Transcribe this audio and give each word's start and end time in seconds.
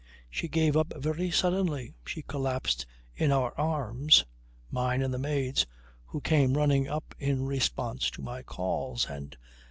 She 0.31 0.47
gave 0.47 0.75
up 0.75 0.93
very 0.97 1.29
suddenly. 1.29 1.93
She 2.07 2.23
collapsed 2.23 2.87
in 3.15 3.31
our 3.31 3.53
arms, 3.55 4.25
mine 4.71 5.03
and 5.03 5.13
the 5.13 5.19
maid's 5.19 5.67
who 6.05 6.19
came 6.21 6.57
running 6.57 6.87
up 6.87 7.13
in 7.19 7.45
response 7.45 8.09
to 8.09 8.23
my 8.23 8.41
calls, 8.41 9.05
and 9.05 9.37